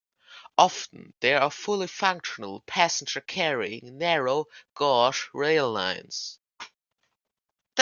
Often 0.57 1.13
they 1.19 1.35
are 1.35 1.51
fully 1.51 1.85
functional, 1.85 2.61
passenger-carrying 2.61 3.99
narrow 3.99 4.45
gauge 4.75 5.29
rail 5.31 5.71
lines. 5.71 6.39